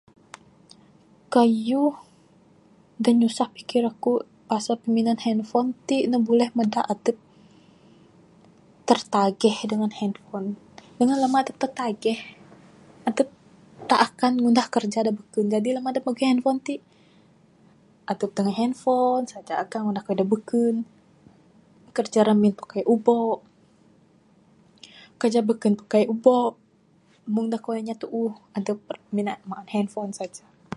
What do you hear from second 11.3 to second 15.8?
ti tetagih, adep tak akan ngunah kerja labih lagi